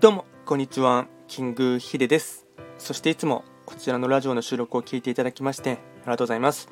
[0.00, 1.08] どうもこんにちは。
[1.28, 2.46] キングヒデです。
[2.78, 6.70] そしていつもこちらのラジオの収録を聞いていただきましてありがとうございます。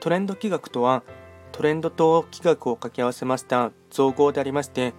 [0.00, 1.04] トレンド企画とは
[1.52, 4.94] トレンドと企画を掛け合わせました造語でありまして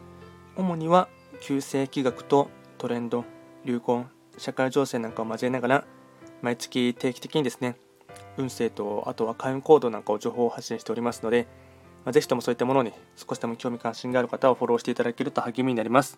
[0.56, 1.10] 主には
[1.42, 3.26] 旧世企画とトレンド
[3.66, 4.06] 流行
[4.38, 5.84] 社会情勢なんかを交えながら
[6.42, 7.76] 毎月定期的にですね
[8.38, 11.50] 運勢とあとは開運行動なんかを情報を発信しておりますので、
[12.06, 16.18] まあ、ぜひともそういったものに少しでも興味関心がある方はフォローしていただけると励みになります。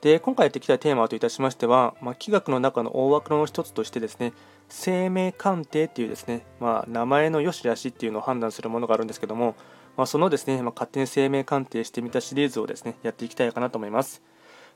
[0.00, 4.32] で今回やっていきたいテーマといたしましては、まあ、気学の中の大枠の一つとしてですね
[4.68, 9.56] 生命鑑定っていうですね、まあ、名前の良し悪しっていうのを判断するものがあるんですけども、
[9.96, 14.22] まあ、そのですね、ま勝手に生命鑑定してみたシリーズをですねやっていきたいかなと思います。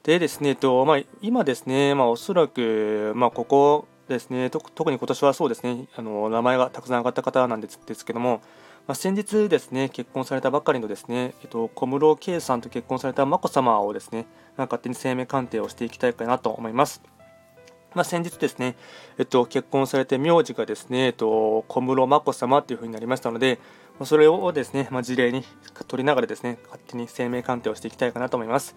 [0.03, 8.43] でですね、とま、今ですね、ま、おそらく、ま、ここですね特に今年はそうですねあの名前がたくさん上がった方なんですけども、
[8.87, 14.27] まあ、先日ですね結婚されたばかりのですね、えっと、小室圭さんと結婚された眞子さまをですね
[14.57, 17.03] ま勝手に生命鑑定をしていきたいかなと思います。
[17.95, 18.75] まあ、先日ですね、
[19.19, 23.61] えっと、結婚されて名字がですね、えっと、小室眞子さまというふうになりましたので、
[24.05, 25.45] それをですね、まあ、事例に
[25.87, 28.75] 取りながらですね、勝手に生命鑑定をしていきたいかなと思います。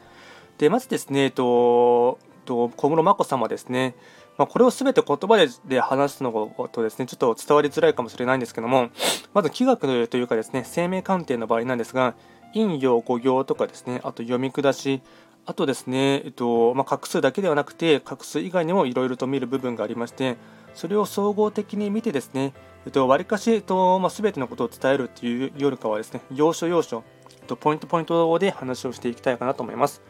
[0.59, 3.95] で、まずですね、えっと、と小室眞子さまですね、
[4.37, 6.31] まあ、これを全て言葉でで話すの
[6.71, 8.89] とですね、ちょっと伝わりづらいかもしれないんですけども、
[9.33, 12.15] まず気学というかですね、生命鑑定の場合なんですが、
[12.53, 15.01] 陰陽五行とかですね、あと読み下し、
[15.45, 20.37] あとですね、えっとまあ、画数だけではなくて、画数以外にもいろいろと見る部分がありまして、
[20.73, 22.53] それを総合的に見てですね、
[22.85, 30.01] えっと、割かし、えっとまあ、全てのことを伝えるっていうよりかはですね、要所要所、えっと、ポイントポイントで話をしていきたいかなと思います。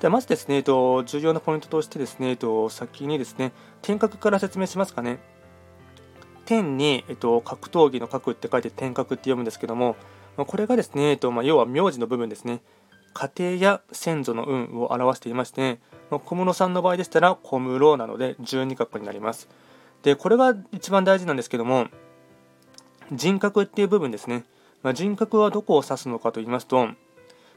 [0.00, 5.18] ではまずですね、えっと、重要なポイントとしてですね、えっと、先にですね、天格から説明しますかね。
[6.44, 9.96] 天に、えっと、格闘技の格って書いて天格って読むんですけども、
[10.36, 12.60] これがですね、えっとまあ、要は名字の部分ですね。
[13.14, 15.78] 家庭や先祖の運を表していまして、
[16.10, 19.48] 小室さんの場合でしたら小室なので12画になります。
[20.02, 21.86] で、これが一番大事なんですけども、
[23.12, 24.44] 人格っていう部分ですね。
[24.82, 26.88] まあ、人格はどこを指すのかと言いますと、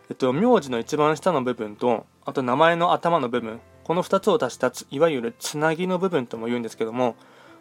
[0.09, 7.15] えっと、名字の一番下の部分と、あと名前の頭の部分、この2つを足したいわゆるつなぎの部分とも言うんですけども、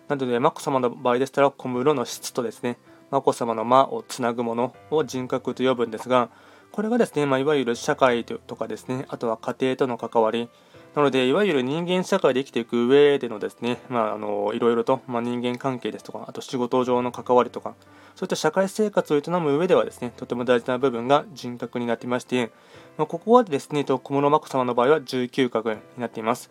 [0.08, 2.78] なので、眞子さまの場合でしたら小室の質とですね、
[3.10, 6.28] 眞子さまの間をつなぐものを人格と呼ぶんですが、
[6.70, 10.48] これがですね、まあ、いわゆる社会とかですね、あとは家庭との関わり、
[10.94, 17.74] なので、いわゆる人間社会で生きていく上でのですね、まあ、あのいろいろと、まあ、人間関係ですとか、あと仕事上の関わりとか、
[18.16, 22.50] そういった社会生活を営む上ではですね、とても大事な部分が人格になっていまして、
[22.96, 26.50] ま、ここはですね、小室眞子さまの場合は19画になっています。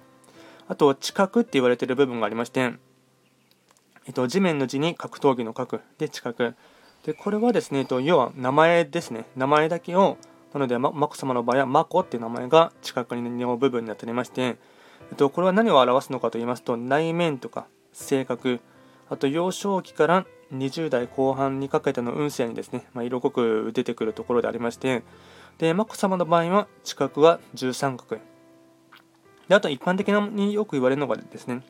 [0.67, 2.73] あと、知覚って言われている部分がありまして、
[4.05, 6.53] えっと、地面の字に格闘技の格で知覚。
[7.03, 9.25] でこれはですね、と要は名前ですね。
[9.35, 10.17] 名前だけを、
[10.53, 14.57] なので、ま、眞子さまの場合は、眞子っていう名前が近くにの部分になっておりまして、
[15.09, 18.59] えっと、これは何を表すのかと言いますと、内面とか性格、
[19.09, 25.03] あと幼少期から20代後半にかけての運勢にですね、まあ、色濃く出てくるところでありまして、
[25.57, 28.21] で、眞子さまの場合は、近くは13角。
[29.47, 31.61] で、あと一般的によく言われるのがですね、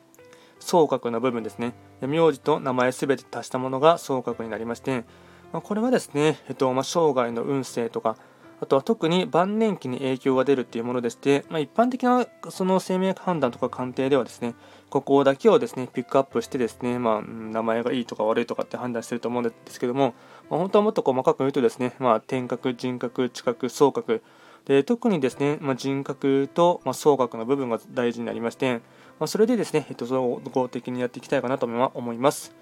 [0.58, 1.74] 総角の部分ですね。
[2.00, 5.04] 名字と名前すべて足したものが総角になりまして、
[5.52, 8.16] まあ、これはですね、えっとまあ、生涯の運勢とか、
[8.60, 14.54] あとは特に晩年期に影響が出るっていうものでして、まあ、一般的なその生命判断とか鑑定ではですね、
[14.88, 20.14] ここだけをですね、ピックアップしてですね、まあ、名前がいいとか悪いとかって判断してると思うんですけども、
[20.48, 24.22] まあ、本当はもっと細かく言うとですね、まあ、天格、人格、知覚、総格、
[24.66, 28.80] で特にですね、まあ、人格と、まあ、総格の部分が大事になりまして、
[29.20, 32.54] まあ、それでですね、えっと、総合的にやっていきたいかなと思います。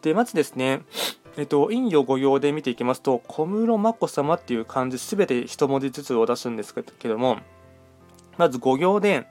[0.00, 0.80] で、まずですね、
[1.40, 7.38] えっと、陰陽五行で見ていきますと、小室眞子様っていう漢字すべて一文字ずつを出すんですけども、
[8.36, 9.26] まず五行で、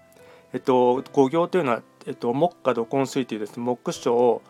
[0.51, 4.41] えっと、五行というのは、えっと、木下土根水というですね、木章、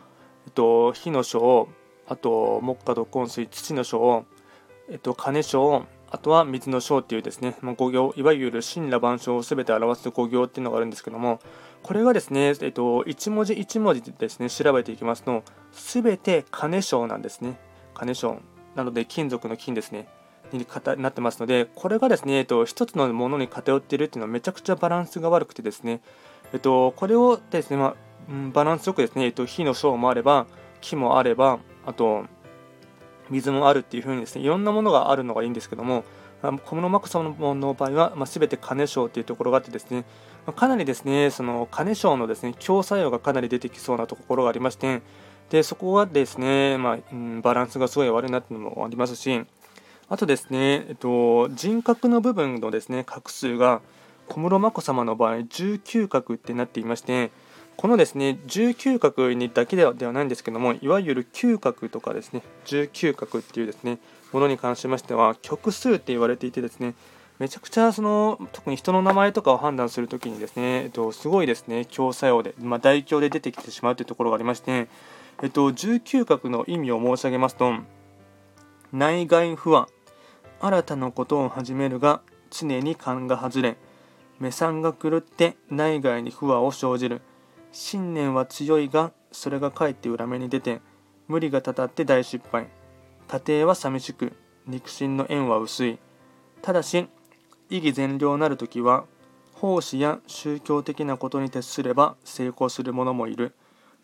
[0.46, 1.68] えっと、火の章、
[2.08, 4.26] あと、木下土根水、土の章、
[4.90, 11.42] えっと、金章、あとは水の章っていうですね、まあ、五行、いわゆる神羅万象をすべて表す五行っていうのがあるんですけども、
[11.84, 17.60] これがですね、えっと、一文字一文字でですね、調べていきますと、すべて金賞なんですね。
[17.94, 18.40] 金賞。
[18.76, 20.08] なので、金属の金ですね。
[20.52, 20.66] に
[20.98, 26.02] なってますので、これがですね、えっと、一つのものに偏っているっていうのはめちゃくちゃバランスが悪くてですね、
[26.54, 27.96] えっと、これをですね、まあ、
[28.52, 30.48] バランスよくですね、えっと、火の章もあれば、
[30.82, 32.26] 木もあれば、あと、
[33.30, 36.04] 水もあるっていう風にですね、いろんなものがあるのがいいんですけども、
[36.42, 40.06] 小室眞子さんの場合は、まあ、全て金賞というところがあってですね、
[40.56, 45.02] かなりですね、その金賞のですね、強作用がかなり出てきそうなところがありまして、
[45.50, 49.44] でそこはですね、まあうん、バランスがすごい悪いなっていうのもありますし、
[50.08, 53.82] あとですね、えっと、人格の部分のですね、画数が
[54.30, 57.32] 小室眞子さまの場合19画ってなっていまして
[57.76, 63.98] このですね19画にだけではないんですけどもいわゆる嗅覚とかですね19画っていうですね
[64.32, 66.94] ものに関しましては曲数って言われていてですね
[67.40, 74.88] めちゃくちゃその特に人の名前とかを判断するときにですね、えっと、すごいですね強作用で、まあ、大凶で出てきてしまうというところがありまして、
[75.42, 77.74] えっと、19画の意味を申し上げますと
[78.92, 79.88] 内外不安
[80.60, 82.22] 新たなことを始めるが
[82.52, 83.78] 常に勘が外れ
[84.40, 87.22] 目算が狂って内外に不和を生じる。
[87.72, 90.82] 信念は強いがそれがかえって裏目に出て
[91.28, 92.68] 無理がたたって大失敗。
[93.28, 94.34] 家庭は寂しく
[94.66, 96.00] 肉親の縁は薄い。
[96.62, 97.08] ただし
[97.70, 99.06] 意義善良なる時は
[99.54, 103.54] 奉仕や宗教的なことに徹すれば成功する者もいる。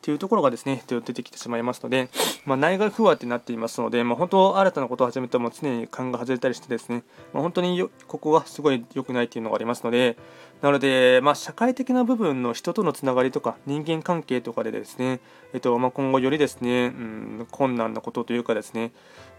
[0.05, 2.09] というところがですね出てきてしまいますので、
[2.45, 7.01] まあ、内外不和ってなっていますので、まあ、本当新たなことを始めても常に勘が外れたりしてですね、
[7.33, 10.15] まあ、本当にここがすごい良くないっていうのがありますので
[10.61, 15.21] なので、まあ、社会的な部分の人とのつながりとか人間関係とかでですね、
[15.53, 18.91] えっとまあ、今後よりですね、うん、困難なことというかですね、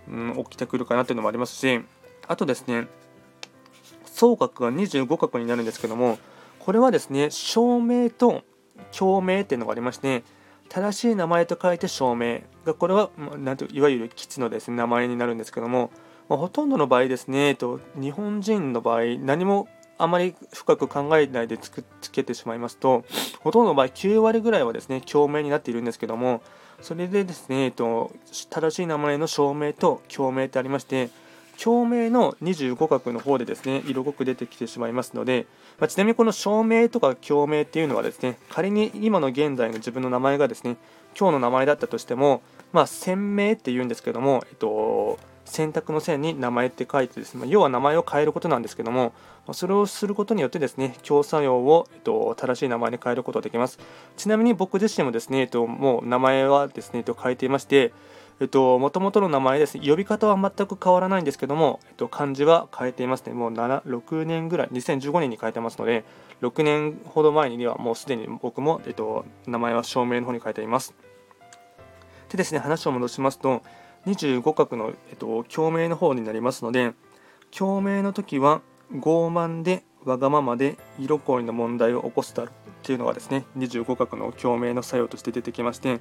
[0.08, 1.80] うん、起きてくるかなというのもありますし
[2.26, 2.88] あとですね
[4.16, 6.18] 総角が25角になるんですけども
[6.58, 8.42] これはですね証明と
[8.96, 10.24] 共鳴っていうのがありまして
[10.68, 12.40] 正しい名前と書いて証明。
[12.64, 15.90] がこれはなんていわゆる基地のですね名前になるんですけども、
[16.28, 19.68] まあ、ほとんどの場合ですね、えっと、日本人の場合何も
[19.98, 21.70] あまり深く考えないでつ
[22.10, 23.04] けてしまいますと
[23.40, 26.42] ほとんどの場合9割ぐらいはですね共鳴になっているんですけども
[26.82, 28.12] それでですね、えっと、
[28.50, 31.08] 正しい名前の証明と共鳴ってありまして
[31.62, 35.46] 共鳴の25画の方でですね色濃く出てきてしまいますので、
[35.78, 40.76] まあ、ちなみにこの証明とか共鳴っていうのはですね仮に今の現在の自分の名前がですね
[41.18, 42.42] 今日の名前だったとしても、
[42.72, 49.14] まあ、鮮明っていうんですけども、えっと、選択の線に名前って書いてですね、ま要は名前を変えることなんですけども、
[49.52, 53.78] それをすることによってですね、強作用を、えっと、正しい名前に変えることができます。
[54.16, 57.92] ちなみに僕自身もですね、えっと、もう名前はですね、えっと、変えていまして、
[58.38, 63.32] えっと、もともとの名前です、ね、呼び方は全く変わらないんですけども、えっと、漢字は変えていますね。
[63.32, 66.04] もう7 6年ぐらい、2015年に変えてますので、
[66.42, 70.94] 6年ほど前にはもうすでに僕も、えっと、名前は証明の方に変えています。
[72.28, 73.62] でですね、話を戻しますと、
[74.06, 76.92] 25画の、えっと、共鳴の方になりますので、
[77.50, 78.60] 共鳴の時は
[78.92, 86.00] 傲慢でわがままで色恋の問題を起こすだろうっていうのがですね、25画の共鳴の作用として出てきまして、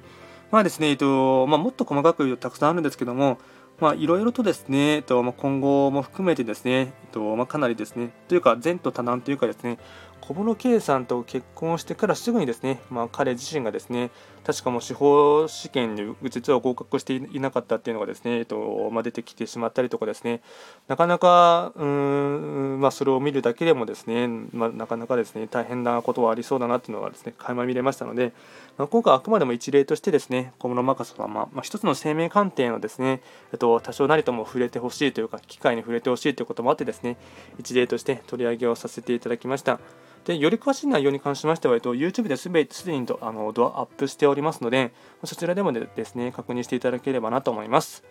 [0.50, 3.38] まあですね、えっとまあ、もっと細かく言うとたくさんあるんですけども、
[3.80, 9.78] まあ、いろいろとですね、えっとまあ、今後も含めてですね、えっとまあ、かなりですね、というか、前途多難というかですね、
[10.20, 14.10] 小室圭さんと結婚してからすぐにですね、まあ、彼自身がですね、
[14.46, 20.40] 確かもう司法試験に実は合格していなかったっていうのがですね、えっとまあ、出てきてしまったりとかですね、
[20.86, 28.32] なかなか、うん、まあ、それを見るだけでもですね、まあ、なかなかですね、大変なことはありそうだなっていうのがですね、垣間見れましたので、
[28.78, 33.22] まあ、今回あくまでも一例としてですね、小室眞子さま、まあ、一つの生命鑑定のですね、
[33.52, 37.16] えっと、多少なりとも触れてほしいというか、機会に触れてほしいということもあってですね、
[37.58, 39.80] 一例として取り上げをさせていただきました。
[40.26, 44.92] で、より詳しい内容に関しましては、えっと、YouTube ですべてすでにあのドアアップしておりますので、
[45.24, 48.02] そちらでもですね、確認していただければなと思います。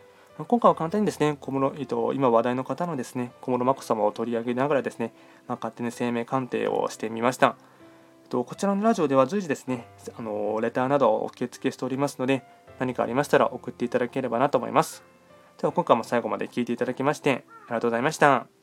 [0.48, 5.14] 今回は簡単にですね、小室えっと、今話題の方のですね、小室眞子さまを取り上げながらですね、
[5.48, 7.58] まあ、勝手に生命鑑定をしてみました。
[8.24, 9.86] えっとこちらのラジオでは随時ですね、
[10.18, 12.44] あのレターなどを受付しておりますので、
[12.80, 15.04] 何かありましたら送っていただければなと思います。
[15.58, 18.55] では今回も最後まで聴いていただきまして、ありがとうございました。